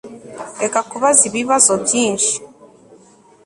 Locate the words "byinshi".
1.83-2.33